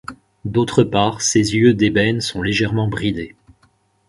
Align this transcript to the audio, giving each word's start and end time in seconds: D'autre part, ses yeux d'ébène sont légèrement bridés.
D'autre 0.45 0.83
part, 0.83 1.21
ses 1.21 1.53
yeux 1.55 1.75
d'ébène 1.75 2.21
sont 2.21 2.41
légèrement 2.41 2.87
bridés. 2.87 3.35